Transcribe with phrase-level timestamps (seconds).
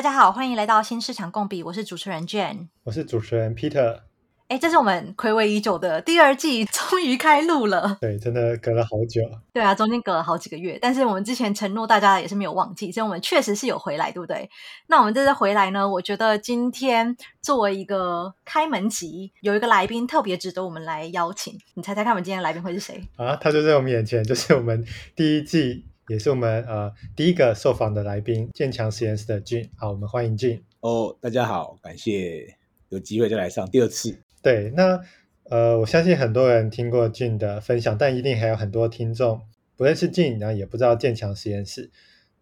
[0.00, 4.00] 大家好，欢迎来到新市场共比，我是主持人 Jane，我是主持人 Peter。
[4.48, 7.98] 哎，这是我们睽违已久的第二季，终于开录了。
[8.00, 9.20] 对，真的隔了好久。
[9.52, 14.48] 对啊，中间隔了好几个月，但是我们之前承诺大家也是没有忘记，所以我们确实是有回来，对不对？
[14.86, 21.58] 那我们这次回来呢，我觉得今天作为一个开门集，有一个来宾特别值得我们来邀请。
[21.74, 23.06] 你猜猜看，我们今天的来宾会是谁？
[23.16, 24.82] 啊，他就在我们眼前，就是我们
[25.14, 29.68] 第一季，也是我们呃第一个受访的来宾，建强实验室的 Gene。
[29.76, 30.62] 好，我们欢迎 Gene。
[30.80, 32.56] 哦，大家好，感谢
[32.88, 34.18] 有机会再来上第二次。
[34.42, 35.00] 对，那
[35.44, 39.40] 呃，我相信很多人听过 Gene 的分享，但一定还有很多听众
[39.76, 41.92] 不认识 Gene，然后也不知道建强实验室。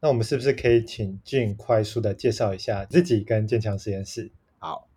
[0.01, 4.33] 那我们是不是可以请 Gene 快速的介绍一下自己跟建强实验室？
[4.57, 4.89] 好，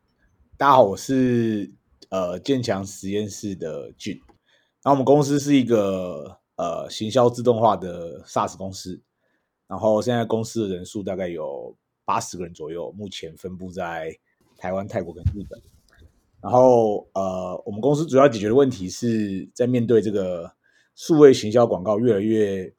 [0.56, 1.70] 大家好，我是
[2.08, 3.92] 呃建强实验室的。
[4.82, 9.02] 然后我们公司是一个呃行销自动化的 SaaS 公司，
[9.66, 14.16] 然后现在公司的人数大概有八十个人左右，目前分布在
[14.58, 15.60] 台湾、泰国跟日本。
[16.40, 20.52] 然后，呃，我们公司主要解决的问题是在面对这个
[20.94, 22.72] 数位行销广告越来越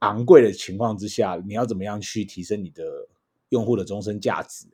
[0.00, 2.84] 昂贵的情况之下，你要怎么样去提升你的
[3.48, 4.66] 用户的终身价值？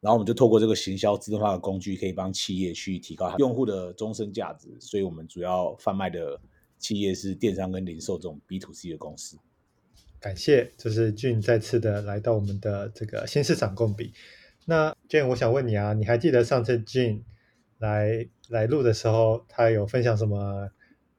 [0.00, 4.68] 然后我们就透过这个行销自动化的工具，可以帮企业去提高用户的终身价值。
[4.80, 6.38] 所以我们主要贩卖的
[6.82, 9.38] 企业是电商跟零售这种 B to C 的公司。
[10.20, 14.12] 感谢，就是 Gene 再次的来到我们的这个新市场共比。
[14.66, 17.22] 那 Gene，我想问你啊，你还记得上次 Gene
[17.78, 20.70] 来来录的时候，他有分享什么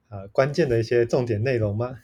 [0.09, 1.99] 呃关键的一些重点内容吗？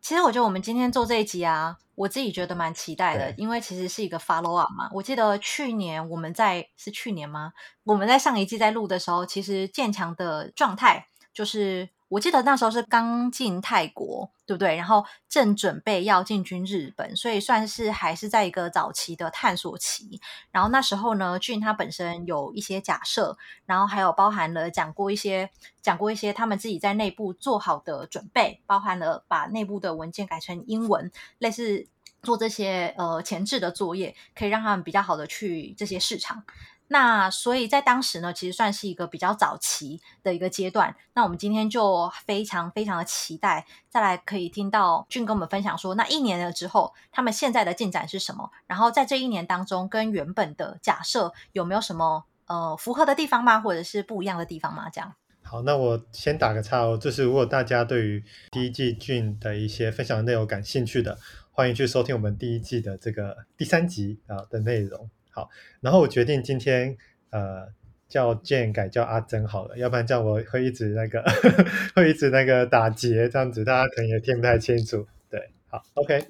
[0.00, 4.90] 其实我觉得我们今天做这一集啊，我自己觉得蛮期待的，因为其实是一个 follow up 嘛。
[4.94, 7.52] 我记得去年我们在是去年吗？
[7.84, 11.88] 我们在上一季在录的时候，其实健强的状态就是。
[12.12, 14.76] 我记得那时候是刚进泰国，对不对？
[14.76, 20.20] 然后正准备要进军日本，所以算是还是在一个早期的探索期。
[20.50, 25.48] 然后那时候呢俊他本身有一些假设，然后还有包含了讲过一些
[25.80, 31.86] 讲过一些他们自己在内部做好的准备，包含了把内部的文件改成英文，类似
[32.22, 36.44] 做这些呃前置的作业，可以让他们比较好的去这些市场。
[36.92, 40.94] 那所以在当时呢，其实算是一个比较早期的一个阶段。
[41.14, 48.50] 那我们今天就非常非常的期待，再来可以听到俊跟我们分享说，那一年了之后，他们现在的进展是什么？
[48.66, 53.58] 然后在这一年当中，跟原本的假设有没有什么呃符合的地方吗？
[53.58, 54.90] 或者是不一样的地方吗？
[54.90, 55.14] 这样。
[55.42, 61.18] 好，那我先打个岔哦，就是如果大家对于第一季俊的一些分享的内容感兴趣的，
[61.50, 65.08] 欢迎去收听我们第一季的这个第三集啊的内容。
[65.32, 65.50] 好，
[65.80, 66.96] 然后我决定今天
[67.30, 67.66] 呃
[68.08, 71.24] 叫 Jane 改叫阿珍好了，要不然这样我会一直那个
[71.96, 75.06] 会一直那个打结这样子，大家可能也听不太清楚。
[75.30, 76.24] 对，好，OK，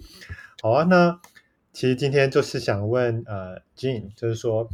[0.63, 0.85] 好啊。
[0.85, 1.21] 那
[1.73, 4.71] 其实今天就是想问呃 Gene，就是说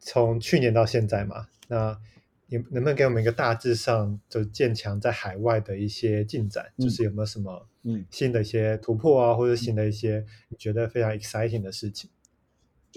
[0.00, 1.98] 从去年到现在嘛，那
[2.46, 12.08] 你能不能给我们一个大致上就建强在海外的一些进展，嗯、就是有没有什么嗯新的一些突破啊，嗯、或者新的一些你觉得非常 exciting 的事情？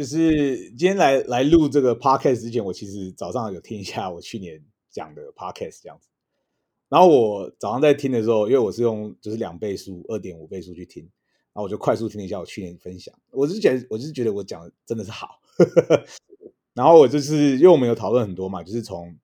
[0.02, 6.08] 就是今天来来录这个 podcast 之前，我其实早上有听一下我去年讲的 podcast 这样子。
[6.90, 11.12] 然后我早上在听的时候，因为我是用就是两倍速、二点五倍速去听，然
[11.54, 13.14] 后我就快速听了一下我去年分享。
[13.30, 15.40] 我是觉得，我就是觉得我讲的真的是好。
[16.74, 19.16] 然后我就是因为我们有讨论很多嘛，就是从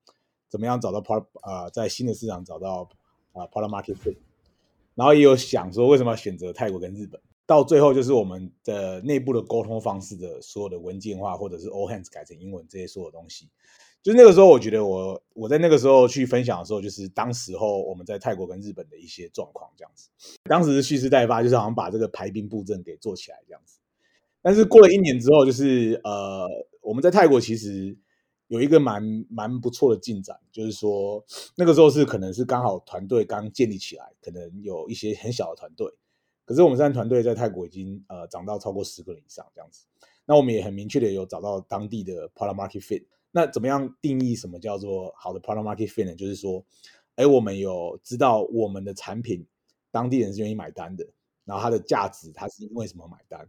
[0.47, 2.87] 怎么样找到 part 啊、呃，在新的市场找到
[3.33, 4.17] 啊、呃、product market fit，
[4.93, 7.19] 然后也有想说为什么要选择泰国跟日本。
[7.47, 13.50] 到最后就是我们的内部的沟通方式的所有的文件化，或者是 all hands 改成英文这些所有东西，
[14.03, 20.09] 就是那个时候我觉得我我在那个时候去分享的时候，就是当时候我们在泰国跟日本的一些状况这样子。
[20.44, 23.79] 当时是蓄势待发，就是好像把这个排兵布阵给做起来这样子。
[24.41, 26.46] 但是过了一年之后，就是呃
[26.81, 27.97] 我们在泰国其实
[28.47, 31.25] 有一个蛮蛮不错的进展，就是说
[31.56, 35.93] 那个时候是可能是刚好团队刚建立起来，可能有一些很小的团队。
[36.47, 39.85] 可是我们现在团队在泰国已经呃涨到超过十个人以上这样子，
[40.26, 43.03] 那我们也很明确的有找到当地的 product market fit。
[43.32, 46.16] 那怎么样定义什么叫做好的 product market fit 呢？
[46.16, 46.64] 就是说，
[47.16, 49.46] 哎，我们有知道我们的产品
[49.91, 51.05] 当地人是愿意买单的，
[51.44, 53.46] 然后它的价值它是因为什么买单，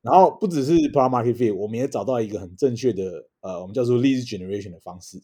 [0.00, 5.20] 然后不只是 product market fit，我们也找到一个很正确的呃我们叫做 lead generation 的方式，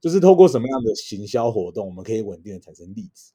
[0.00, 3.32] 就是透过什么样的行销活动，我们可以稳定的产生例子。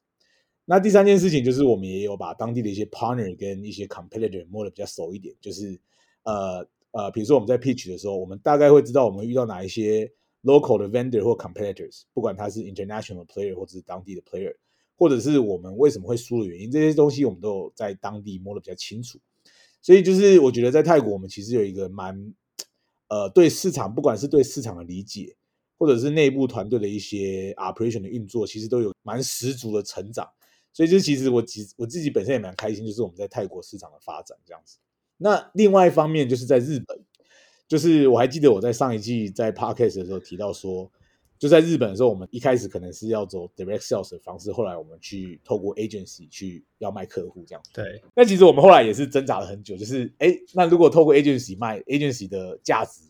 [0.64, 5.78] 那第三件事情就是，我们也有把当地的一些 partner 跟一些 competitor 摸得比较熟一点，就是
[6.22, 10.10] 呃呃，比如说我们在 pitch 的时候，我们大概会知道我们遇到哪一些
[10.44, 14.54] local 的 vendor 或 competitors，不管他是 international player 或者是当地的 player，
[14.96, 19.18] 或者是我们为什么会输的原因，这些东西我们都有在当地摸得比较清楚。
[19.80, 22.34] 所以就是我觉得在泰国，我们其实有一个蛮
[23.08, 25.34] 呃对市场，不管是对市场的理解，
[25.76, 30.28] 或者是内部团队的一些 operation 的运作，其实都有蛮十足的成长。
[30.72, 34.78] 所以就其实我其实我自己本身也蛮开心，就是我们在泰国市场的发展这样子。
[35.16, 36.98] 那另外一方面就是在日本，
[37.68, 40.90] 就是我还记得我在上一季在 podcast 的时候提到说。
[41.38, 47.60] 就在日本的时候，我们一开始可能是要走 direct sales 的方式，后来我们去透过 agency 去要卖客户这样。
[47.74, 48.00] 对。
[48.14, 53.02] 那其实我们后来也是挣扎了很久，就是哎，那如果透过 agency 卖，agency 的价值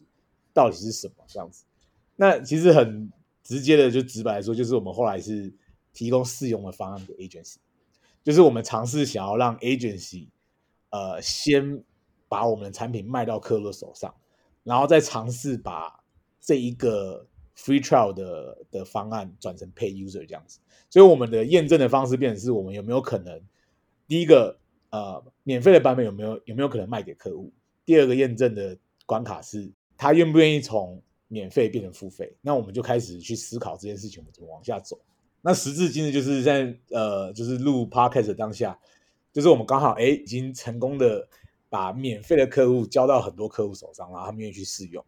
[0.54, 1.66] 到底是什么这样子？
[2.16, 3.12] 那其实很
[3.44, 5.52] 直接的，就直白来说，就是我们后来是
[5.92, 7.56] 提供试用的方案给 agency，
[8.22, 10.28] 就是我们尝试想要让 agency
[10.90, 11.82] 呃先
[12.28, 14.14] 把我们的产品卖到客户的手上，
[14.64, 16.02] 然后再尝试把
[16.40, 17.26] 这一个。
[17.54, 20.58] Free trial 的的方案转成 Pay User 这样子，
[20.88, 23.42] 所以我们的验证的方式变成是我们有没有可能，
[24.08, 27.52] 第一个呃免费的版本有没有有没有可能卖给客户？
[27.84, 32.34] 第二个验证的关卡是他愿不愿意从免费变成付费？
[32.40, 34.98] 那我们就开始去思考这件事情我们怎么往下走。
[35.42, 38.78] 那时至今日就是在呃就是录 Podcast 的当下，
[39.32, 41.28] 就是我们刚好哎已经成功的
[41.68, 45.04] 把免费的客户交到很多客户手上，然后他们愿意去试用。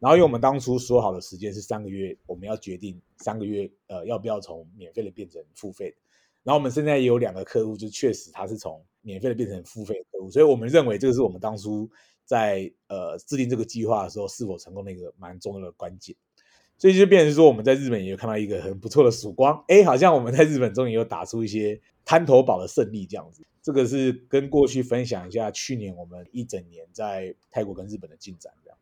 [0.00, 5.96] 然后，因为我们当初说好的时间是三个月，我们要决定三个月，呃，要不要从免费的变成付费的。
[6.42, 11.90] 然后我们现在也有两个客户，就确实他是从免费的变成付费的客户，所以我们认为这个是我们当初
[12.24, 16.16] 在呃制定这个计划的时候是否成功的一个蛮重要的关键。
[16.78, 23.46] 所以就变成说，我们在日本也有看到一个很不错的曙光，哎，好像我们在日本终于有打出一些滩头堡的胜利这样子。
[23.62, 28.78] 这个是跟过去分享一下去年我们一整年在泰国跟日本的进展这样。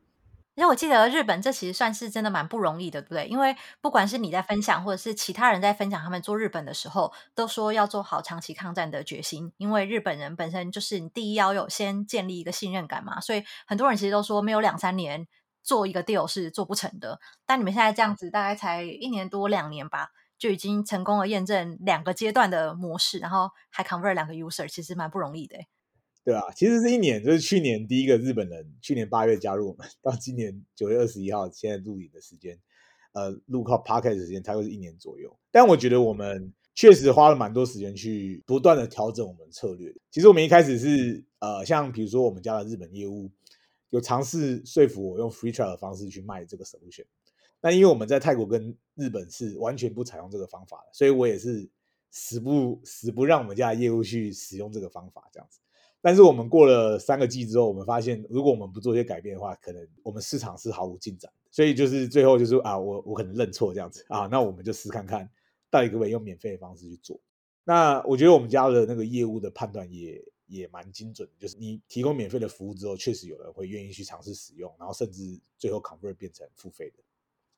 [0.56, 3.26] 因为我记得日本这其实算是真的蛮不容易的，对不对？
[3.26, 9.52] 因为不管是你在分享，或者是其他人在分享他们做日本的时候，都说要做好长期抗战的决心。
[9.56, 15.26] 因为日本人本身就是你第一要有先建立一个信任感嘛，所以很多人其实都说没有两三年
[15.64, 17.19] 做一个 deal 是做不成的。
[17.44, 25.56] 但你们现在这样子，大概才一年多两年吧，就已经成功的验证两个阶段的模式，然后还 convert 两个 user，其实蛮不容易的。
[26.25, 32.58] 对啊，其实这一年就是去年第一个日本人，去年八月加入我们，到今年九月二十一号，现在录影的时间，
[33.12, 35.38] 呃，录靠 podcast 时间，差不多是一年左右。
[35.50, 39.94] 但我觉得我们确实花了蛮多时间去不断的调整我们策略。
[40.10, 43.31] 其实我们一开始是呃，像比如说我们家的日本业务，
[43.94, 47.05] 有尝试说服我用 free trial 的方式去卖这个 solution。
[47.61, 51.70] 那因为我们在泰国跟日本是完全不采用这个方法的，所以我也是
[52.11, 55.61] 死不死不让我们家的业务去使用这个方法，这样子。
[56.00, 61.31] 但是我们过了三个季之后，我们发现，如果我们不做一些改变的话，可能我们市场是毫无进展。
[61.52, 65.31] 所以就是最后就是啊，我我可能认错这样子啊，那我们就试看看，
[65.70, 67.20] 到底可不可以用免费的方式去做。
[67.62, 77.02] 那我觉得我们家的那个业务的判断也也蛮精准的，就是你提供免费的服务之后，确实有人会愿意去尝试使用，然后甚至最后 convert 变成付费的。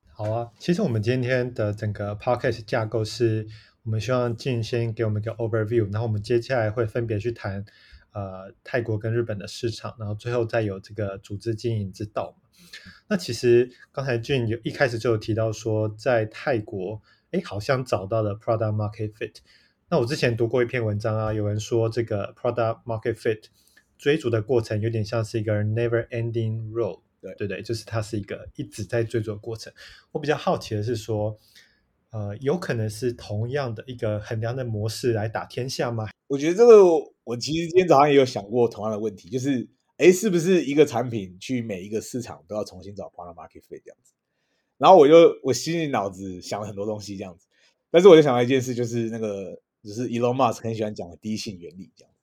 [0.07, 3.47] 好啊，其实我们今天的整个 podcast 架构是，
[3.83, 7.65] 我们希望静先给我们一个 overview，然后我们接下来会分别去谈。
[8.13, 12.35] 呃，泰国跟日本的市场，然后最后再有这个组织经营之道。
[13.07, 16.99] 那其实刚才俊有一开始就有提到说，在泰国，
[17.29, 19.35] 哎，好像找到了 product market fit。
[19.89, 23.43] 那我之前读过一篇文章啊，有人说这个 product market fit
[23.97, 29.71] 追逐的过程有点像是一个 never ending road，对对对，就是它是一个一直在追逐的过程。
[30.11, 31.39] 我比较好奇的是说，
[32.11, 36.09] 呃，有可能是同样的一个衡量的模式来打天下吗？
[36.27, 36.83] 我觉得这个。
[37.27, 39.67] 我其实今天早上也有想过同样的问题，就是，
[39.97, 44.13] 哎，是不是一个产品去每一个市场都要重新找 product market fit 这样子？
[44.77, 47.47] 然后我就我心里脑子想了很多东西这样子，
[47.91, 52.13] 但是我就想到一件事，就是那个就是 Elon Musk 很喜欢讲的第一性原理这样，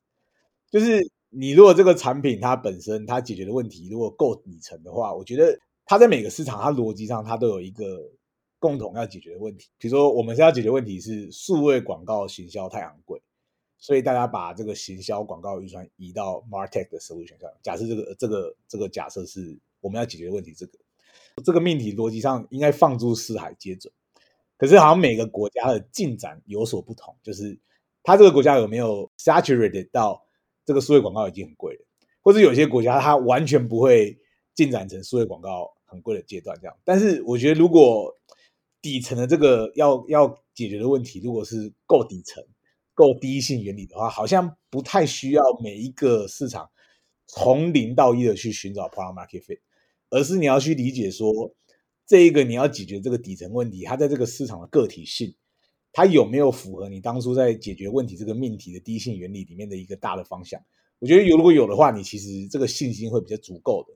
[0.71, 8.11] 就是你如果这个产品它本身它解决的问题如果够底层的话，我觉得它在每个市场它逻辑上它都有一个
[8.59, 13.21] 共同要解决的问题，比如说我们现在解决问题是数位广告行销太昂贵。
[13.77, 17.51] 所以大家把这个行销广告预算移到 MarTech 的收入选项。
[17.63, 20.79] 假设这个这个这个假设是我们要解决的问题，这个
[21.45, 23.93] 这个命题逻辑上应该放诸四海皆准。
[24.57, 27.59] 可是好像每个国家的进展有所不同，就是
[28.03, 30.25] 它这个国家有没有 saturated 到
[30.65, 31.85] 这个数位广告已经很贵了，
[32.23, 34.19] 或者有些国家它完全不会
[34.55, 36.77] 进展成数位广告很贵的阶段这样。
[36.85, 38.15] 但是我觉得如果
[38.81, 42.45] 底层的这个要要解决的问题，如果是够底层。
[42.97, 46.71] 够第一性原理的话，好像不太需要每一个市场
[47.27, 49.59] 从零到一的去寻找 product market fit，
[50.11, 51.53] 而是你要去理解说，
[52.07, 55.35] 这一个你要解决这个底层问题，它在这个市场的个体性，
[55.93, 60.61] 它有没有符合你当初在解决问题这个命题的第一性原理里面的一个大的方向？
[60.99, 63.95] 我觉得有，如果有的话，你其实这个信心会比较足够的。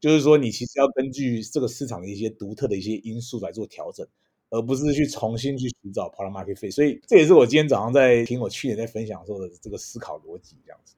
[0.00, 4.06] 就是说你其实要根据这个市场的一些独特的一些因素来做调整，
[4.48, 6.70] 而不是去重新去寻找 product market fit。
[6.70, 10.94] 所以这也是我今天早上在听我去年在分享的时候的这个思考逻辑这样子。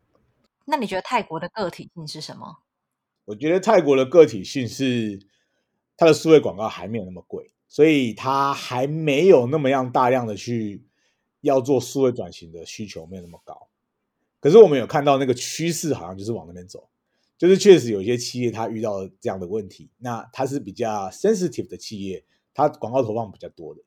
[0.67, 2.59] 那你觉得泰国的个体性是什么？
[3.25, 5.19] 我觉得泰国的个体性是
[6.01, 10.83] 它的数位广告还没有那么贵，所以它还没有那么样大量的去
[11.43, 13.69] 要做数位转型的需求没有那么高。
[14.41, 16.89] 可是我们有看到那个趋势好像就是往那边走，
[17.37, 23.83] 就是确实有些企业它遇到这样的问题，那它是比较 sensitive 的企业，它广告投放比较多的，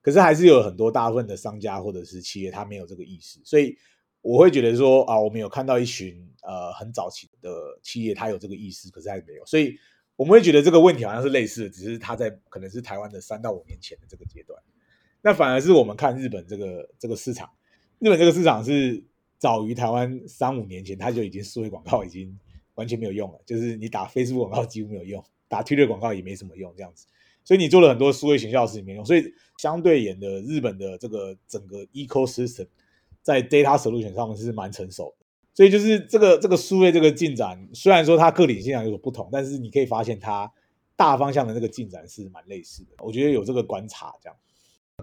[0.00, 3.76] 可是还是有很多大部分的商家或者是企业它没有这个意识，所以。
[4.22, 9.78] 我会觉得说啊，我们有看到一群呃很早期的企业，它有这个意识，可是还没有，所以
[10.16, 14.60] 我们会觉得这个问题好像是类似的，只是他在可能是台湾的三到五年前的这个阶段。
[15.22, 17.50] 那反而是我们看日本这个这个市场，
[17.98, 19.04] 日本这个市场是
[19.38, 22.38] 早于台湾三五年前，它就已经数位广告已经
[22.74, 27.06] 完全没有用了，就是你打 Facebook 广告几乎没有用，打 Twitter 广告也没什么用这样子。
[27.44, 32.66] 所以你做了很多数位行销是没用，所以相对演的日本的这个整个 ecosystem。
[33.22, 35.25] 在 data solution 上面是蛮成熟的，
[35.56, 40.52] 所以就是这个这个数位这个进展，虽然说它个体性上有所不同，但是你可以发现它
[40.96, 42.90] 大方向的那个进展是蛮类似的。
[42.98, 44.36] 我觉得有这个观察这样。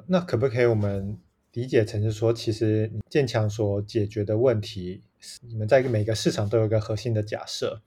[0.05, 1.17] 那可不可以我们
[1.53, 5.01] 理解成是说，其实建强所解决的问题，
[5.41, 7.81] 你们在每个市场都有一个核心的假设，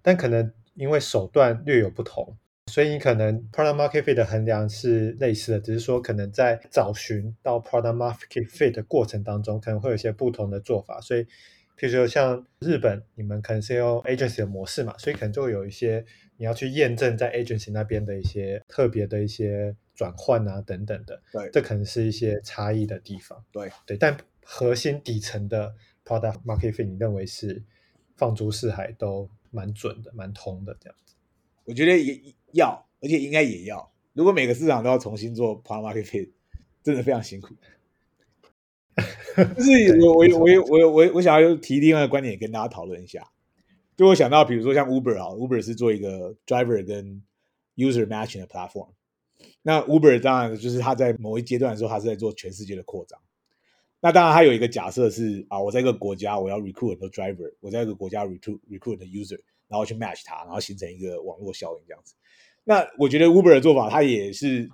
[0.00, 2.36] 但可能因为手段略有不同。
[2.68, 11.00] 所以你可能 product market fit 的衡量是类似的，只是说可能在找寻到 product market fit 的过程当中，可能会有一些不同的做法。
[11.00, 11.24] 所以，
[11.78, 16.04] 譬如说像日本，你们可能是用 agency 的模式嘛，所以可能就会有一些
[16.36, 21.22] 你要去验证在 agency 那边的一些特别的一些转换啊等等的。
[21.32, 23.44] 对，这可能是一些差异的地方。
[23.52, 27.62] 对对，但核心底层的 product market fit，你认为是
[28.16, 31.14] 放诸四海都蛮准的、蛮通的这样子？
[31.64, 32.20] 我觉得也。
[32.52, 33.92] 要，而且应该也要。
[34.14, 36.30] 如果每个市场都要重新做 product market fit，
[36.82, 37.54] 真的非常辛苦。
[39.56, 43.30] 就是我我我我我我想要提另外一个观点跟大家讨论一下。
[43.96, 47.22] 就我想到，比如说像 Uber 啊，Uber 是做一个 driver 跟
[47.76, 48.90] user matching 的 platform。
[49.62, 53.18] 那 Uber 当然就是他在某一阶段的时候，他是在做全世界的扩张。
[54.00, 62.14] 那当然，他有一个假设是啊，我在一个国家我要 recruit 很多 driver，我在一个国家 recruit recruit 的 user，然后去 match 它，然后形成一个网络效应这样子。
[62.64, 64.68] 那我觉得 Uber 的做法，它也是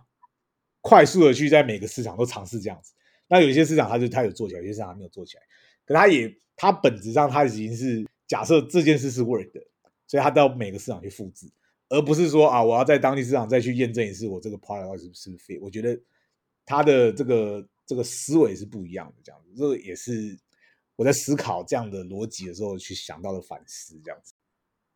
[0.81, 2.93] 快速的去在每个市场都尝试这样子。
[3.32, 5.42] 那有些市场它就它有做起来，有些市场它没有做起来。
[5.86, 9.60] 可它也它本质上它已经是假设这件事是 work 的，
[10.06, 11.50] 所以它到每个市场去复制，
[11.88, 15.58] 而不是说啊我要在当地市场再去验证一次我这个 product 是不是 fit。
[15.62, 15.98] 我觉得
[16.66, 19.50] 它的这个这个思维是不一样的，这样子。
[19.56, 20.38] 这也是
[20.96, 24.34] 我在思考这样的逻辑的时候去想到的反思，这样子。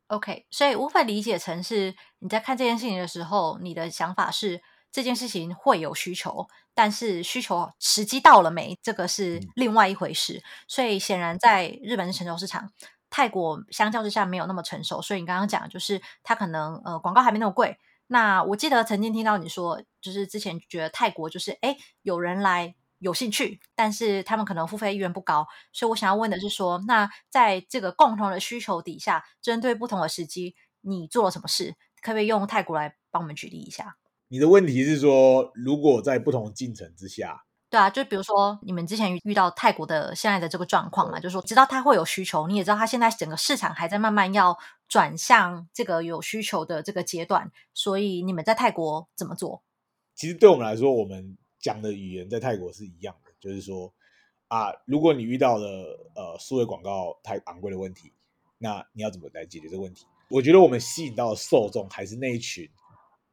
[0.08, 4.60] OK，所以无法理解成是你在看这件事情的时候，你的想法是
[4.96, 10.42] 这件事情会有需求，但是需求时机到了没，这个是另外一回事。
[10.66, 12.72] 所以显然在日本是成熟市场，
[13.10, 15.02] 泰国相较之下没有那么成熟。
[15.02, 17.76] 所以你刚刚讲的就是它可能呃广告还没那么贵。
[18.06, 22.74] 那我记得曾经听到你说，就是之前觉得泰国就是诶有人来。
[22.98, 31.74] 有兴趣，但是他们可能付费意愿不高，所以我想要问的是说，那在这个共同的需求底下，针对不同的时机，你做了什么事？
[32.00, 33.98] 可不可以用泰国来帮我们举例一下？
[34.28, 49.62] 你的问题是说，如果在不同进程之下，对啊，就比如说你们之前遇到泰国的现在的这个状况嘛，就是说知道他会有需求，你也知道他现在整个市场还在慢慢要转向这个有需求的这个阶段，所以你们在泰国怎么做？
[50.14, 51.36] 其实对我们来说，我们。
[51.58, 53.92] 讲的语言在泰国是一样的，就是说
[54.46, 55.66] 啊，如果你遇到了
[56.14, 58.12] 呃数位广告太昂贵的问题，
[58.58, 60.06] 那你要怎么来解决这个问题？
[60.28, 62.68] 我觉得我们吸引到的受众还是那一群，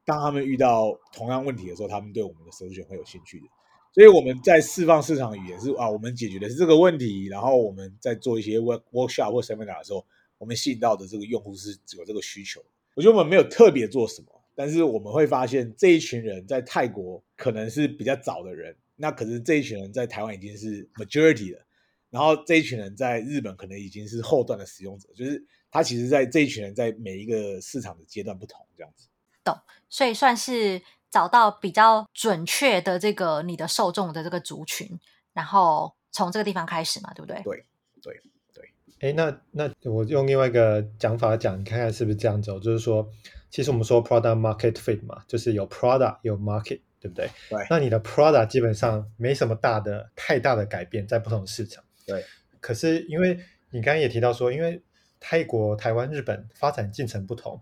[0.06, 3.46] 当他们遇到同样问题的时候，他们对我们的首选会有兴趣的。
[3.94, 10.06] 所以我们在释放市场语言是啊，我们解决的是这个问题，然后我们在做一些 work workshop 或 seminar 的时候，
[10.38, 12.64] 我们吸引到的这个用户是有这个需求。
[12.96, 14.28] 我觉得我们没有特别做什么。
[14.56, 21.66] 但是我们会发现，这一群人在泰国可能是比较早的人，那可是这一群人在台湾已经是 majority 了，
[22.12, 29.08] 然后这一群人在日本可能已经是后段的使用者，就是他其实，在这一群人在每一个市场的阶段不同，这样子。
[29.44, 29.58] 懂，
[29.90, 35.00] 所以算是找到比较准确的这个你的受众的这个族群，
[35.34, 37.42] 然后从这个地方开始嘛，对不对？
[37.44, 37.66] 对，
[38.02, 38.22] 对，
[38.54, 39.10] 对。
[39.10, 42.60] 哎，那那我用另外一个讲法讲，你看看是不是这样走？
[42.60, 43.10] 就是说。
[43.54, 47.30] 其实我们说 product market fit 嘛，就是有 product 有 market，对不对？
[47.52, 47.68] 对。
[47.70, 51.84] 那你的 product 基本上没什么大的太大的改变，在不同市场。
[52.08, 52.26] 对。
[52.60, 54.82] 可是因为你刚刚也提到说，因为
[55.20, 57.62] 泰国、台湾、日本发展进程不同，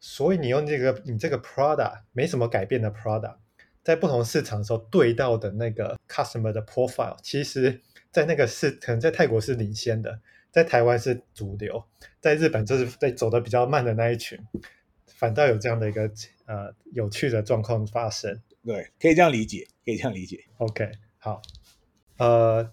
[0.00, 3.36] 所以你用这个你这个 product 没什么改变的 product，
[3.84, 7.80] 在不同市场的时候对到的那个 customer 的 profile，其实
[8.10, 11.84] 在那个是可能在泰国是领先的，在台湾是主流，
[12.18, 14.38] 在日本就是在走的比较慢的那一群，
[15.06, 16.10] 反倒有这样的一个
[16.46, 18.40] 呃有趣的状况发生。
[18.64, 20.44] 对，可以这样理解，可以这样理解。
[20.58, 21.40] OK，好，
[22.16, 22.70] 呃，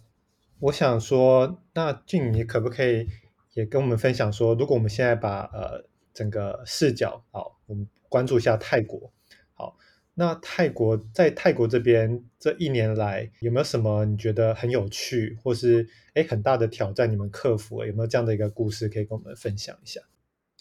[0.60, 3.08] 我想说，那俊，你可不可以
[3.54, 5.86] 也跟我们分享说，如果我们现在把呃
[6.18, 9.14] 整个视角，好，我们关注一下泰国，
[9.54, 9.78] 好，
[10.16, 17.86] 那泰国在泰国这边这一年来有没有什么你觉得很有趣，或是诶很大的挑战你们克服？
[17.86, 20.02] 有没有这样的一个故事可以跟我们分享一下？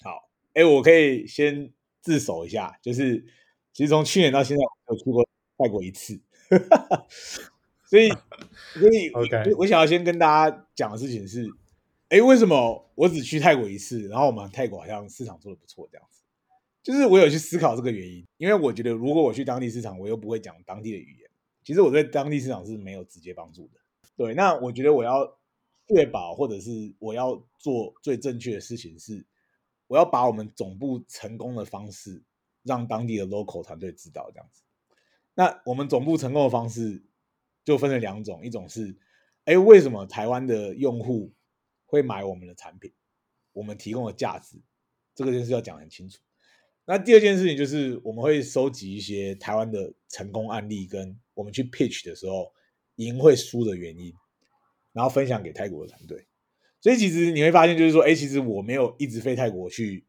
[0.02, 1.72] 好，诶我可以先
[2.02, 3.24] 自首一下，就是。
[3.76, 5.22] 其实从去年到现在，我有去过
[5.58, 6.18] 泰国一次，
[7.84, 8.08] 所以，
[8.72, 9.54] 所以，Okay.
[9.58, 11.46] 我想要先跟大家讲的事情是，
[12.08, 16.22] 哎，为什么我只去泰国一次，然后我们泰国好像市场做的不错这样子？
[16.82, 21.30] 就是我有去思考这个原因，因为我觉得如果我去当地市场，我又不会讲当地的语言，
[21.64, 23.80] 其实我对当地市场是没有直接帮助的。
[24.16, 25.38] 对，那我觉得我要
[25.88, 29.26] 确保，或者是我要做最正确的事情是，
[29.88, 32.22] 我要把我们总部成功的方式。
[32.66, 34.60] 让当地的 local 团队知道这样子，
[35.34, 37.00] 那我们总部成功的方式
[37.64, 38.98] 就分成两种，一种是，
[39.44, 41.32] 哎，为什么台湾的用户
[41.86, 42.92] 会买我们的产品？
[43.52, 44.60] 我们提供的价值，
[45.14, 46.18] 这个件事要讲很清楚。
[46.84, 52.52] 那第二件事情就是，我们会收集一些台湾的成功案例，跟我们去 pitch 的时候
[52.96, 54.12] 赢会输的原因，
[54.92, 56.26] 然后分享给泰国的团队。
[56.80, 60.04] 所以其实你会发现，就是说，哎，其实我没有一直飞泰国去。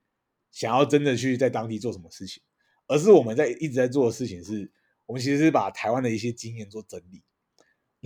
[0.49, 2.41] 想要真的去在当地做什么事情，
[2.87, 4.71] 而是我们在一直在做的事情是，
[5.05, 7.21] 我们其实是把台湾的一些经验做整理，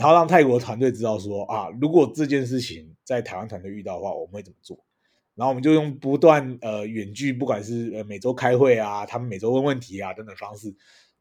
[0.02, 4.84] 然后让泰国团队知道说啊，如果这件事情在台湾团队遇到的话，我们会怎么做。
[5.36, 10.70] 然后我们就用不断呃远距，不管是呃每周开会啊，他们每周问问题啊等等方式，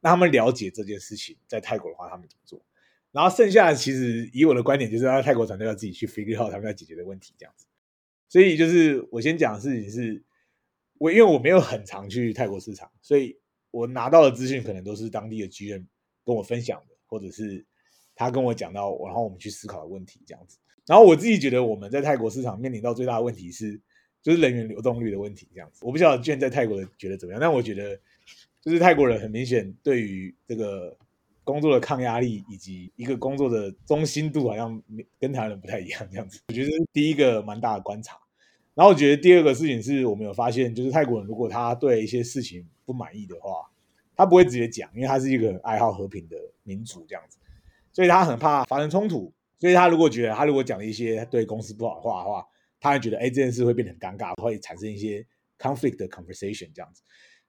[0.01, 2.65] 让他们了解这件事情在泰国的话他们怎么做。
[3.13, 7.67] 然后剩下的其实以我的观点就是让泰国团队要自己去 figure out 他们要解决的问题这样子。
[8.31, 10.25] 所以就是我先讲的事情是。
[10.99, 13.39] 我因为我没有很常去泰国市场，所以
[13.71, 15.87] 我拿到的资讯可能都是当地的 GM
[16.27, 17.65] 跟我分享的，或者是
[18.21, 20.59] 他跟我讲到，然后我们去思考的问题这样子。
[20.85, 23.81] 然后我自己觉得我们在泰国市场面临到最大的问题是，
[24.23, 25.81] 就是人员流动率的问题这样子。
[25.87, 27.99] 我不晓得 GM 在泰国的觉得怎么样，但我觉得
[28.61, 30.95] 就是泰国人很明显对于这个
[31.45, 34.83] 工作的抗压力以及一个工作的中心度好像
[35.19, 36.41] 跟台湾人不太一样这样子。
[36.49, 38.19] 我觉得第一个蛮大的观察。
[38.75, 43.71] 然后我觉得第二个事情是我们有发现，就是泰国人如果他对一些事情不满意的话，
[44.15, 47.39] 他不会直接讲，因为他是一个爱好和平的民族这样子，
[48.01, 49.31] 所以他很怕发生冲突。
[49.59, 52.43] 所以他如果觉得他如果讲了一些对公司不好的话的话，
[52.81, 55.23] 他会觉得哎这件事会变得很尴尬，会产生一些
[55.59, 57.03] conflict 的 conversation 这样子。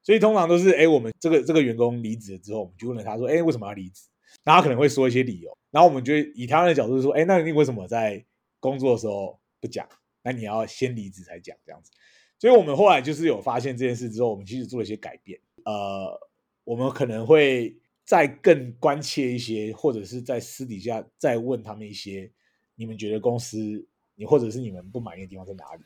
[0.03, 4.09] 所以通常都是哎我们这个这个员工离职了之后，我们就问了他说哎为什么要离职？
[4.43, 8.25] 那他可能会说一些理由，然后我们就以他的角度说哎那你为什么在
[8.59, 9.87] 工作的时候不讲？
[10.23, 11.89] 那你要先离职才讲这样子，
[12.37, 15.39] 所以我们后来就是有发现这件事之后，我们其实做了一些改变。
[15.65, 16.19] 呃，
[16.63, 17.75] 我们可能会
[18.11, 22.29] 再更关切一些，或者是在私底下再问他们一些，
[22.75, 25.83] 你们觉得公司你或者是你们不满意的地方在哪里？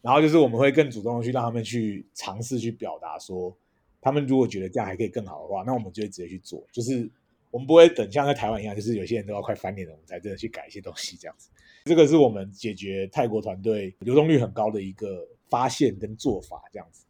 [0.00, 3.56] 然后就是我们会更主动的去让他们去尝试去表达说，
[4.00, 6.66] 他们如果觉得这样还可以更好的话，那我们就会直接去做。
[6.72, 7.08] 就是
[7.52, 11.48] 我们不会等像在台湾一样，就是有些人都要快翻脸了，我们才真的去改一些东西这样子。
[11.84, 17.04] 这个是我们解决泰国团队流动率很高的一个发现跟做法，这样子。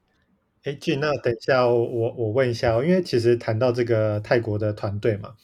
[0.64, 5.34] 哎，Gene，那等一下我我问一下，因为其实谈到这个泰国的团队嘛，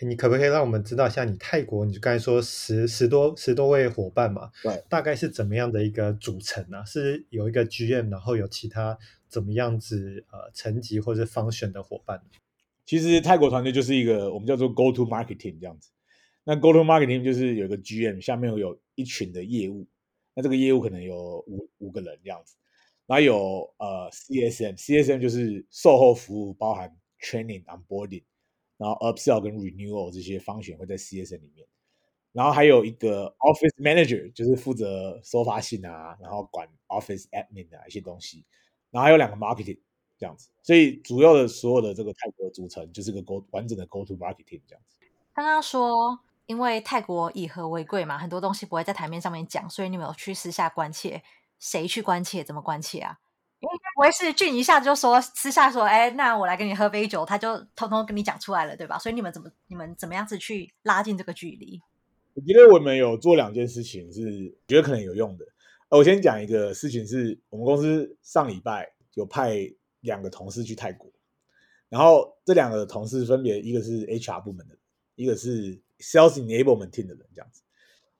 [0.00, 6.78] 你可不可以让我们知道一下你泰国，你就刚才说十十多十多位伙伴嘛，对，大概是怎么样的一个组成呢？
[6.80, 6.84] 啊？
[6.84, 12.20] 是有一个 GM，然后有其他怎么样子呃层级或者 function 的伙伴？
[12.84, 15.88] 其实泰国团队就是一个我们叫做 Go to Marketing 这样子。
[16.44, 19.86] 那 Go to Marketing 就是有一个 GM，下面有一群的业务，
[20.34, 22.56] 那这个业务可能有五五个人这样子，
[23.12, 28.24] 然后有呃 CSM，CSM 就是售后服务，包含 Training、Onboarding，
[28.78, 31.66] 然后 Upsell 跟 Renewal 这些方选会在 CSM 里面，
[32.32, 38.46] 然后还有一个 Office Manager，就是负责收发信啊，然后管 Office Admin 的、啊、一些东西，
[38.90, 39.80] 然后还有两个 Marketing
[40.16, 44.96] 这样子，所以主要的所有的这个泰国的组成就是个 Go 完整的 Go to Marketing 这样子。
[45.34, 46.18] 刚刚说。
[46.46, 51.22] 因为泰国以和为贵嘛，很多东西不会在台面上面讲，所以你们有去私下关切，
[51.62, 53.16] 谁去关切，怎么关切啊？
[53.60, 58.98] 因为不会是俊一下就说私下说，哎，那我来跟你喝杯酒，他就偷偷跟你讲出来了，对吧？
[58.98, 61.80] 所以你们怎么你们怎么样子去拉近这个距离？
[62.34, 65.46] 我觉得我们有做两件事情是觉得可能有用的。
[65.90, 69.70] 我先讲一个事情是，我们公司上礼拜有派
[70.00, 71.08] 两个同事去泰国，
[71.88, 74.76] 然后这两个同事分别一个是 HR 部门的，
[75.14, 77.62] 一个是 Sales Enablement Team 的人，这样子。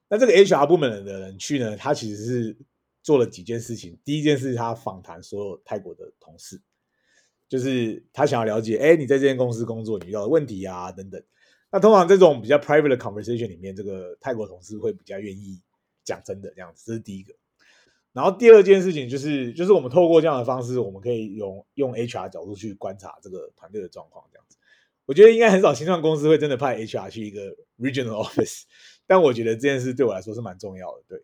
[0.08, 2.56] 那这个 HR 部门的人去呢，他其实是
[3.02, 3.98] 做了几件事情。
[4.04, 6.60] 第一件事，他访谈所有泰国的同事，
[7.48, 11.22] 就是他想要了解，哎，你在这间公司工作，你遇到的问题啊等等。
[11.70, 15.60] 那通常这种比较 private 的 conversation 里面，这个泰国同事会比较愿意
[16.04, 17.34] 讲真的这样子，这是第一个。
[18.12, 24.58] 然后第二件事情就是，就是我们透过这样的方式，我们可以用用 HR 角度去观察这个团队的状况，这样子。
[25.06, 28.64] 我觉得应该很少新创公司会真的派 HR 去一个 regional office，
[29.06, 31.02] 但我觉得这件事对我来说是蛮重要的。
[31.08, 31.22] 对，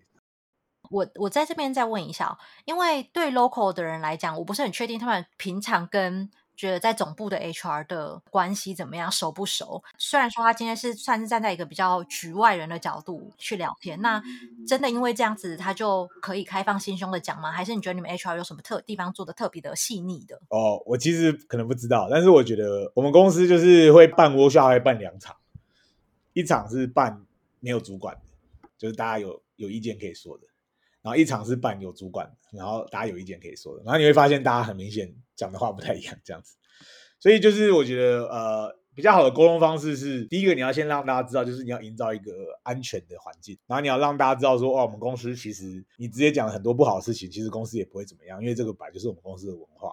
[0.90, 6.30] 我我在这边再问一下，因为对 local 的人来讲，我不是很确定他们平常跟。
[6.58, 9.80] 觉得在总部的 HR 的关系怎么样，熟不熟？
[9.96, 14.20] 虽然说他今天是算是站在一个比较局外人的角度去聊天，那
[14.66, 17.52] 真的因为这样子，他就可以开放心胸的讲吗？
[17.52, 20.40] 还是你觉得你们 HR 有什么特地方做的特别的细腻的？
[20.48, 25.36] 哦，我其实可能不知道，但是我觉得我们公司就是会办 workshop，会办两场，
[26.32, 27.24] 一场是办
[27.60, 28.22] 没有主管的，
[28.76, 30.47] 就是大家有有意见可以说的。
[31.08, 36.54] 然后一场是办有主管，然后大家有意见可以说的，然后你会发现大家很明显讲的话不太一样，这样子。
[37.18, 42.30] 所以就是我觉得呃比较好的沟通方式是，第一个你要先让大家知道，就是你要营造一个
[42.62, 49.92] 安全的环境，然后你要让大家知道说，哦，我们公司其实你直接讲很多不好的事情，其实公司也不会怎么样，因为这个本来就是我们公司的文化。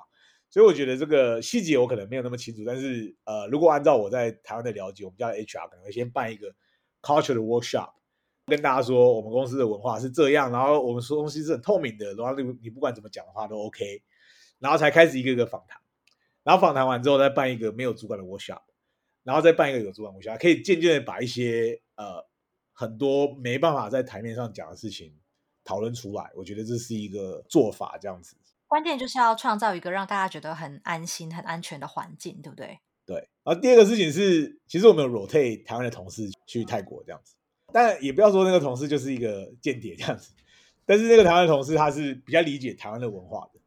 [0.51, 6.53] 所以我觉得这个细节我可能没有那么清楚，但是呃如果按照我在台湾的了解，我们家 HR 可能会先办一个
[7.01, 7.94] culture 的 workshop。
[8.45, 14.03] 跟大家说，我们公司的文化是这样，然后我们说东西是很透明的，然后你你不管怎么讲的话都 OK，
[14.59, 15.79] 然后才开始一个一个访谈，
[16.43, 18.61] 然后访谈完之后再办一个没有主管的 workshop，
[19.23, 22.23] 然后再办一个有主管 workshop，可以渐渐的把一些呃
[22.71, 25.17] 很多没办法在台面上讲的事情
[25.63, 28.35] 讨论出来，我觉得这是一个做法，这样子。
[28.67, 32.79] 关键就是要创造一个让大家觉得很安心、很安全的环境，对不对？
[33.07, 33.29] 对。
[33.43, 37.35] 然后第二个事情是，其实我们有 rotate 台湾的同事去泰国这样子。
[37.73, 40.31] 但也不要说那个同事就是一个间谍这样子，
[40.85, 43.59] 但是那个台湾同事他是比较理解台湾的文化的，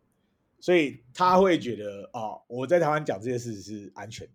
[0.60, 4.32] 所以他会觉得哦，我在台湾讲这些事情是安全的。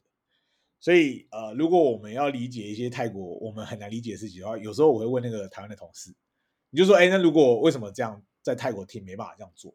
[0.79, 6.13] 所以呃，如果我们要理解一些泰国我们很难理解的事情的话，有时候我会问那个台湾的同事，
[6.69, 9.73] 你就说，哎，那如果为什么这样在泰国听没办法这样做？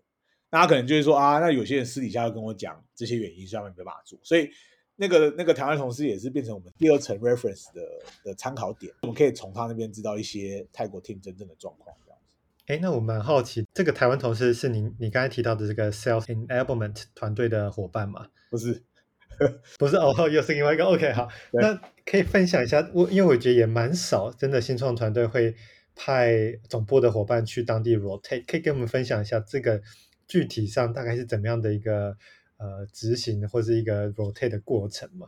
[0.50, 4.50] 那他可能就会说啊，那有些人私底下要跟我讲这些原因，上面没办法做，所以。
[5.00, 7.80] 那个那个台湾同事也是变成我们第二层 reference 的
[8.24, 12.34] 的参考点，我们可以从他那边知道一些泰国 team 真正的状况这样子。
[12.66, 18.26] 哎，那我蛮好奇，这个台湾同事是您你刚才提到的这个 sales enablement 团队的伙伴吗？
[18.50, 18.82] 不是，
[19.78, 20.84] 不是哦，又是另外一个。
[20.84, 25.54] OK，好，那可以分享一下，我因为我觉得也蛮少，真的新创团队会
[25.94, 29.80] 派总部的伙伴去当地 rotate，可以跟我们分享一下这个
[30.26, 32.16] 具体上大概是怎么样的一个。
[32.58, 35.26] 呃，执行或是一个 rotate 的过程嘛？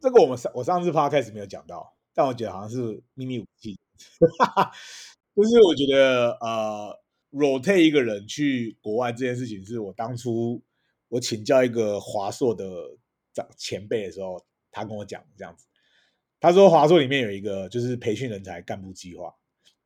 [0.00, 3.78] 这个我们上我上次 podcast 没有讲到，但我觉得好像是秘密武器。
[5.34, 7.00] 就是我觉得呃
[7.32, 10.62] ，rotate 一个人去国外这件事情，是我当初
[11.08, 12.66] 我请教一个华硕的
[13.32, 15.66] 长前辈的时候，他跟我讲这样子。
[16.40, 19.34] 他说华硕里面有一个就是培训人才干部计划，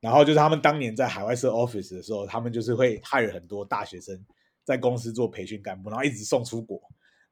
[0.01, 4.24] 然后就是他们当年在海外设 office 的时候，他们就是会 hire 很多大学生。
[4.69, 6.79] 在公司做培训干部，然后一直送出国，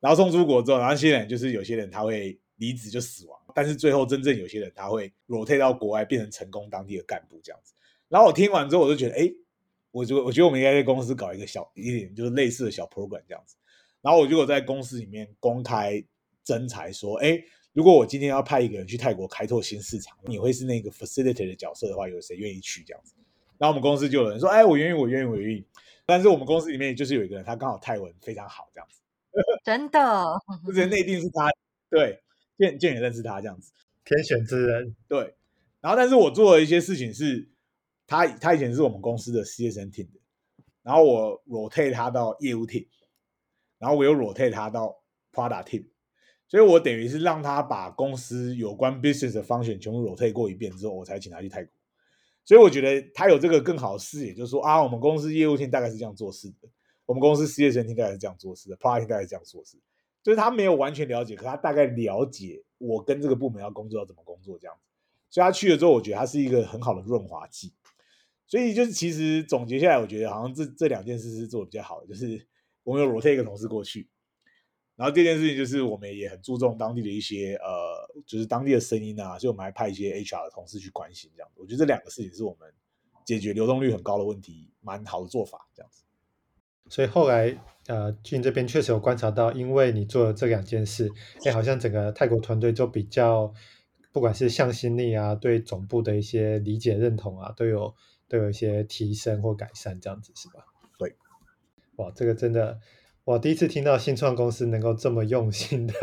[0.00, 7.74] 然后送出国之后，然后那些人就是有些人他会离职就死亡，但是最后真正有些人他会 rotate 到国外变成成功当地的干部这样子。
[8.08, 9.30] 然后我听完之后，我就觉得，哎，
[9.90, 13.54] 我就我觉得我们应该在公司搞一个小一点就是类似的小 program 这样子。
[14.00, 16.02] 然后我就在公司里面公开
[16.42, 17.38] 征才说，哎，
[17.74, 23.12] 如果我今天要派一个人去泰国开拓新市场，你会是那个 facilitator 的角色的话，有谁愿意去这样子？
[23.58, 25.66] 然后我们公司就有人说，哎，我愿意，我愿意，我愿意。
[26.06, 29.00] 但是我们公司里面就是有一个人，他刚好泰文非常好，这样子，
[29.64, 30.24] 真的，
[30.64, 31.50] 就是内定是他，
[31.90, 32.22] 对，
[32.56, 33.72] 建建也认识他这样子，
[34.04, 35.34] 天选之人，对。
[35.80, 37.48] 然后，但是我做了一些事情是，
[38.06, 40.20] 他他以前是我们公司的 CSM team 的，
[40.82, 42.88] 然后我 rotate 他到业务 team，
[43.78, 45.86] 然后我又 rotate 他到 product team，
[46.48, 51.72] 所以我等于是让他把公司有关 business 的 function 全部 rotate 过一遍之后，我才请他去泰国。
[52.46, 56.68] 所以我觉得他有这个更好的视野，就是说啊，我们公司业务厅大概是这样做事的，
[57.04, 59.76] 我们公司事业线厅大概是这样做事的，product 大概是这样做事，
[60.22, 64.82] 就是他没有完全了解，可他大概了解我跟这个部门要工作要怎么工作这样子。
[65.28, 67.74] 所以他去了之后，我觉得他是一个很好的润滑剂。
[68.46, 72.46] 所以就是其实总结下来，我觉得好像这这两件事是做的比较好的，就是
[72.84, 74.08] 我们有 rotate 一个同事过去。
[74.96, 81.60] 然后第二件事情就是我们也很注重当地的一些呃，就是当地的声音啊，所以我们还派一些 HR 的同事去关心这样子。
[81.60, 82.72] 我觉得这两个事情是我们
[83.24, 86.02] 解决流动率很高的问题蛮好的做法，这样子。
[86.88, 91.10] 所以后来呃，Gene 这边确实有观察到，因为你做了这两件事，
[91.44, 93.52] 哎，好像整个泰国团队就比较，
[94.12, 97.92] 不管是向心力啊，对总部的一些理解认同啊，都有
[98.28, 100.64] 都有一些提升或改善，这样子是吧？
[100.96, 101.16] 对，
[101.96, 102.78] 哇，这个真的，
[103.26, 105.94] 我第一次听到新创公司能够这么用心的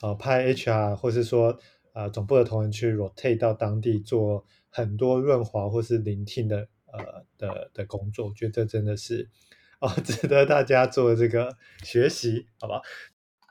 [0.00, 1.52] 啊、 呃，派 HR 或是说
[1.92, 9.30] 啊、呃、总部的同仁去 rotate 到当地做很多润滑或是聆听的呃的的工作，我觉得这真的是。
[9.78, 12.82] 哦， 值得大家做这个学习，好吧？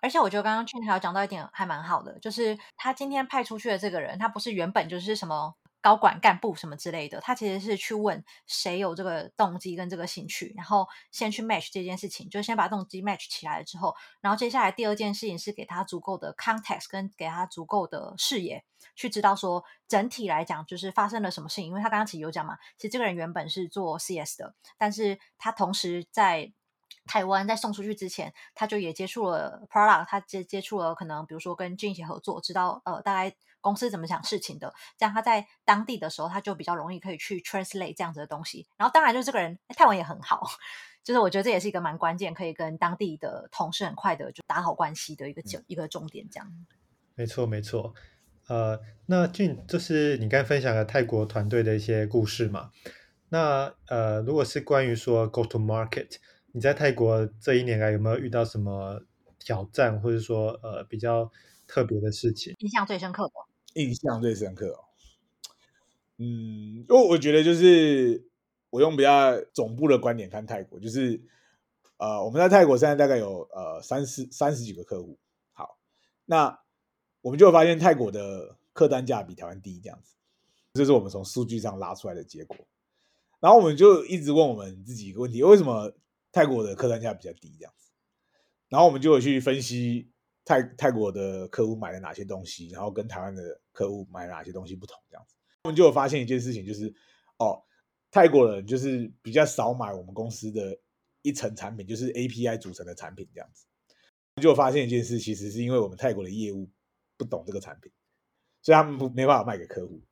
[0.01, 5.55] 而且我觉得刚刚还有讲到一点还蛮好的，就是他今天派出去的这个人，他不是原本就是什么。
[5.84, 18.63] 高管干部什么之类的，他其实是去问谁有这个动机跟这个兴趣，然后先去 match 这件事情，就先把动机 match 起来了之后，然后接下来第二件事情是给他足够的 context 跟给他足够的视野，
[18.96, 21.65] 去知道说整体来讲就是发生了什么事情。
[21.65, 26.54] 因为他刚刚其实有讲嘛，其实这个人原本是做 CS 的，但是他同时在
[27.06, 33.36] 台湾在送出去之前，他就也接触了 product，他接接触了可能比如说跟 Gene 一起合作，知道呃大概。
[33.63, 38.67] 公司怎么想事情的，这样他在当地的时候，他就比较容易可以去 translate 这样子的东西。
[38.78, 40.45] 然后当然就是这个人泰文也很好，
[41.04, 46.28] 就是我觉得这也是一个蛮关键，可以跟当地的同事很快的就打好关系的一个一、嗯、一个重点。
[46.30, 46.47] 这样，
[47.15, 47.95] 没错没错。
[48.47, 52.71] 呃，那 Gene 就是你刚分享了泰国团队的一些故事嘛？
[53.30, 56.17] 那呃，如果是关于说 go to market，
[56.52, 59.02] 你在泰国这一年来有没有遇到什么
[59.39, 61.32] 挑战，或者说呃比较
[61.65, 62.54] 特别的事情？
[62.60, 63.34] 印象最深刻的。
[63.73, 64.86] 印象最深刻哦，
[66.17, 68.27] 嗯，因为我觉得就是
[68.69, 71.21] 我用比较总部的观点看泰国，就是
[71.97, 75.17] 呃，我们在泰国现在大概有呃三十三十几个客户，
[75.53, 75.77] 好，
[76.25, 76.59] 那
[77.21, 80.13] 我们就会发现泰国的客单价比台湾低，这样子，
[80.73, 82.55] 这是我们从数据上拉出来的结果。
[83.39, 85.91] 然后我们就一直问我们自己一个问题：为什么
[86.31, 87.55] 泰国的客单价比较低？
[87.59, 87.89] 这样子，
[88.69, 90.12] 然后我们就会去分析。
[90.45, 96.93] 泰泰国的客户买了哪些东西，然后跟台湾的客户买了哪些东西不同，这样子，我们就有发现一件事情，就是
[97.39, 97.63] 哦，
[98.12, 100.77] 泰国人就是比较少买我们公司的
[101.21, 103.65] 一层产品，就是 API 组成的产品，这样子，
[104.36, 106.69] 我们就发现一件事，其实是因为我们泰国的业务
[107.17, 107.89] 不懂这个产品，
[108.62, 110.03] 所以他们不没办法卖给客户，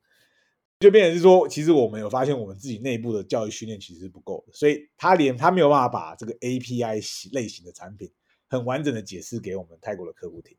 [0.79, 8.09] 就变成是说，其实我们有发现我们自己内部的教育训练其实是不够的，所以他连他没有办法把这个 API 类型的产品。
[8.51, 10.57] 很完整的解释给我们泰国的客户听，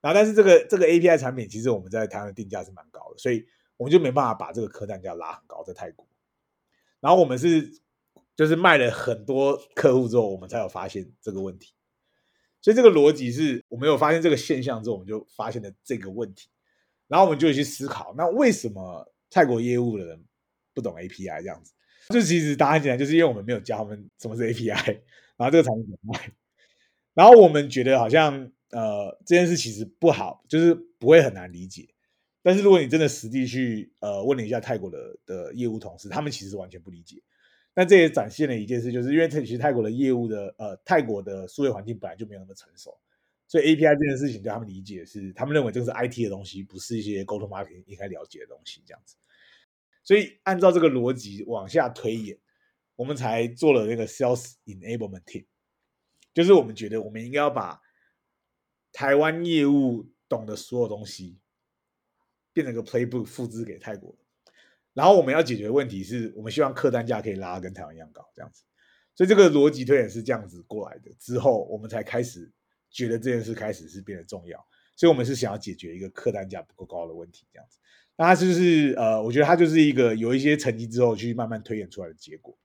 [0.00, 6.04] 然后但是这个这个 API 产品其实我们在台湾的定价是蛮高的，所以我们就没办法把这个客单价拉很高在泰国。
[6.98, 7.70] 然后我们是
[8.34, 11.72] 就是卖了很多客户之后，我们才有发现这个问题。
[12.60, 16.48] 所以这个逻辑是我们有发现这个现象之后，我们就发现了这个问题。
[17.06, 20.24] 然后我们就去思考，那为什么泰国业务的人
[20.74, 21.72] 不懂 API 这样子？
[22.08, 25.00] 就其实答案简单，就是因为我们没有教他们什么是 API，
[25.36, 26.32] 然后这个产品怎么卖。
[27.20, 31.86] 然后我们觉得好像呃这件事其实不好，就是不会很难理解。
[32.40, 37.22] 但是如果你真的实地去呃问了一下泰国的的业务同事，他们其实完全不理解。
[37.74, 42.98] 那这也展现了一件事，就是因为其实泰国的业务的呃泰国的数位环境本来就没有那么成熟，
[43.46, 49.16] 所以 API 这件事情对他们理解是，他们认为这是 IT 的东西，不是一些沟通 marketing 应该了解的东西这样子。
[50.02, 52.38] 所以按照这个逻辑往下推演，
[52.96, 55.44] 我们才做了那个 Sales Enablement Team。
[56.32, 57.80] 就是我们觉得，我们应该要把
[58.92, 61.38] 台湾业务懂的所有东西，
[62.52, 64.16] 变成个 playbook 复制给泰国。
[64.92, 68.64] 然后我们要解决的问题是，我们希望客单价可以拉跟台湾一样高，这样子。
[69.14, 71.10] 所以这个逻辑推演是这样子过来的。
[71.18, 72.50] 之后我们才开始
[72.90, 74.66] 觉得这件事开始是变得重要。
[74.96, 77.78] 所以我们是想要解决一个客单价不够高的问题，这样子。
[78.16, 82.58] 那它就是呃，我觉得它就是一个有一些成绩之后去慢慢推演出来的结果。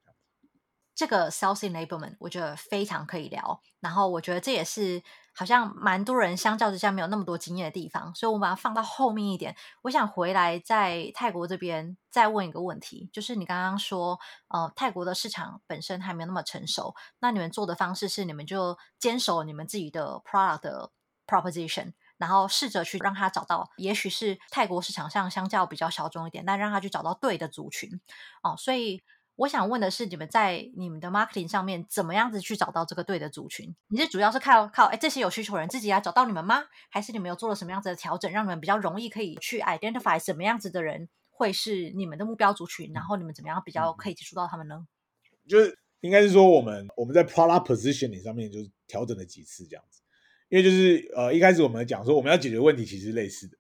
[0.95, 5.03] 这个 sales enablement 我觉得非常可以聊，然后我觉得这也是
[5.35, 9.53] 好像蛮多人相较之下没有那么多经验的地方，所以我把它放到后面一点。
[9.81, 20.91] 我想回来在泰国这边再问一个问题，就是你刚刚说，呃，泰国的市场本身还没有那么成熟，那你们做的方式是你们就坚守你们自己的 product
[21.27, 27.99] proposition，然后试着去让他找到，也许是泰国市场上相较比较小众一点，但让他去找到对的族群
[28.41, 29.03] 哦，所以。
[29.37, 33.75] 我想问的是，你们在你们的 marketing 上面怎么样子去找到这个对的族群？
[33.89, 36.63] 你是主要是靠靠哎这些有需求人自己来找到你们吗？
[36.89, 42.93] 还是你们有做了什么样子的调整，让你们比较容易可以去 identify 什么样子的人会是你们的目标族群？
[42.93, 44.87] 然后你们怎么样比较可以接触到他们呢？
[45.45, 50.01] 就是应该是说，我们我们在 product positioning 上面就是调整了几次这样子，
[50.47, 53.57] 因为就是呃一开始我们讲说我们要解决问题其实类似的，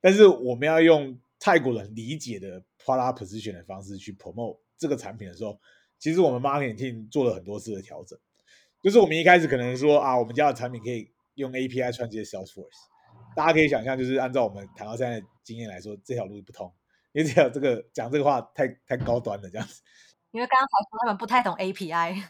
[0.00, 4.58] 但是我们要用泰国人理解的 product position 的方式去 promote。
[4.84, 5.58] 这个产品的时候，
[5.98, 8.18] 其实我们 marketing 做了很多次的调整，
[8.82, 12.68] 就是我们一开始可能说啊，我们家的产品可以用 API 串接 Salesforce，
[13.34, 16.70] 大家可以想象，就是按照我们谈到现在的经验来说，这条路不通，
[17.12, 19.80] 因为这条这个讲这个话太太高端了这样子。
[20.32, 22.22] 因为刚刚才说他们不太懂 API。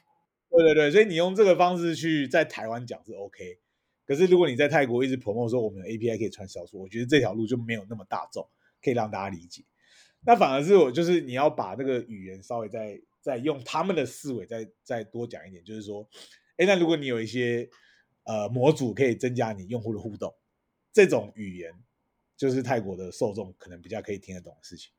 [0.51, 3.59] 对对对，所以你用这个方式去在台湾讲是 OK，
[4.07, 8.49] 可是如果你在泰国一直 promote 说我们的 API 可以串 Salesforce，我觉得这条路就没有那么大众，
[8.81, 9.65] 可以让大家理解。
[10.27, 16.09] 那反而是我就是你要把那个语言稍微再再用他们的思维再再多讲一点，就是说，
[16.57, 17.69] 哎，那如果你有一些
[18.25, 20.35] 呃模组可以增加你用户的互动，
[20.93, 21.73] 这种语言
[22.37, 24.93] 就是泰国的受众可能比较可以听得懂的事情。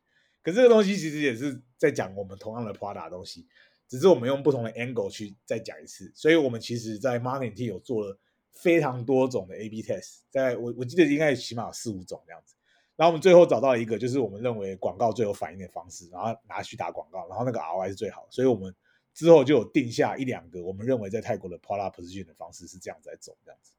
[0.43, 3.47] 可这个东西其实也是在讲我们同样的 p r o d a 东西，
[3.88, 6.11] 只是我们用不同的 angle 去再讲一次。
[6.13, 8.19] 所以我们其实，在 marketing 有做了
[8.51, 12.55] 非常多种的 A/B test，在我我记得应该起码有四五种这样子。
[12.97, 18.25] 然后我们最后找到一个，就是我们认为广告最有反应的方式，然后拿去打广告，然后那个 ROI 是最好。
[18.29, 18.73] 所以我们
[19.13, 23.73] 之后就有定下一两个我们认为在泰国的 product position 的方式是这样子在走，这样子。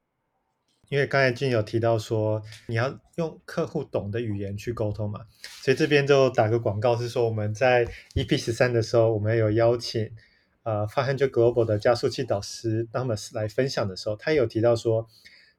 [0.89, 5.25] 因为刚才俊有提到说你要用客户懂的语言去沟通嘛，
[5.63, 10.11] 所以这边就打个广告，是说我们在 EP 十三的时候，我们有邀请
[10.61, 15.09] 呃500 Global 的加速器导师 Thomas 来分享的时候，他有提到说。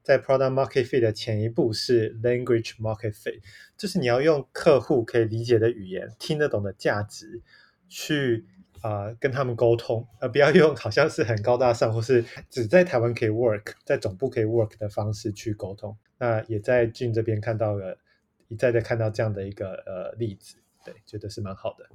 [0.01, 3.41] 在 Product Market Fit 的前一步是 Language Market Fit，
[3.77, 7.41] 就是你要用客户可以理解的语言、听得懂的价值
[7.87, 8.45] 去
[8.81, 15.97] 啊、跟他们沟通，而不要用好像是很高大上或是只在台湾可以 work，在总部可以 work 的方式去沟通。
[16.17, 17.97] 那也在俊这边看到了
[18.47, 21.85] 一再的看到这样的一个呃例子，对，觉得是蛮好的。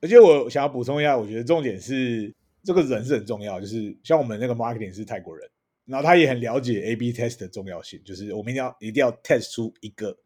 [0.00, 5.46] 而且我想要补充一下，我觉得重点是这个人是很重要，就是像我们那个 marketing 是泰国人。
[5.86, 10.16] 然后他也很了解 A/B test 的重要性，就是我们一定要一定要 test 出一个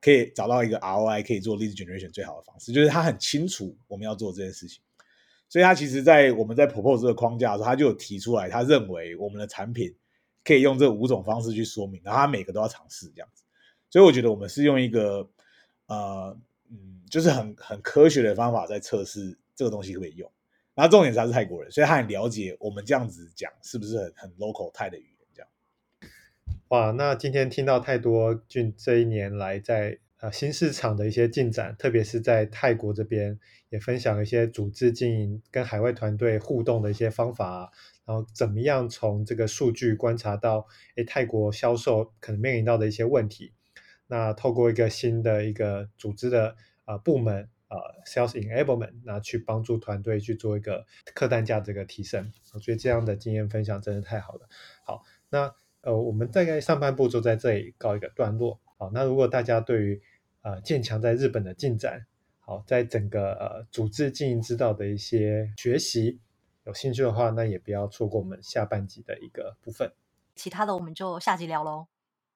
[0.00, 4.80] 可以找到一个 ROI 可以做 lead generation 最好的方式，就是他很清楚我们要做这件事情，
[5.48, 9.94] 所以他其实，在我们在 propose 这个框架的时候，他就有提出来，他认为我们的产品
[10.44, 13.44] 可以用这五种方式去说明，然后他每个都要尝试这样子，
[13.90, 15.28] 所以我觉得我们是用一个
[15.86, 16.36] 呃
[16.70, 20.30] 嗯，就是很很科学的方法在测试这个东西可不可以用。
[20.76, 25.48] 然后重点是他是泰国人，所以他很了解我们这样子讲是不是很很 local 泰的语言这样。
[26.68, 37.72] 哇，那今天听到太多俊这一年来在呃新市场的一些进展，特别是在泰国这边也分享一些组织经营跟海外团队互动的一些方法，
[38.04, 43.54] 然后怎么样从这个数据观察到诶泰国销售可能面临到的一些问题。
[44.08, 47.48] 那透过一个新的一个组织的啊、部门。
[47.68, 47.76] 呃
[48.06, 54.48] ，sales enablement，那去帮助团队去做一个客单价这个提升，我觉得这样的经验分享真的太好了。
[54.84, 58.60] 好，那呃，我们大概上半部就在这里告一个段落。
[58.78, 60.02] 好，那如果大家对于
[60.42, 62.06] 呃建强在日本的进展，
[62.40, 66.20] 好，在整个呃组织经营之道的一些学习
[66.64, 69.92] 有兴趣的话，那也不要错过我们下半集的一个部分。
[70.36, 71.86] 其他的我们就下集聊喽。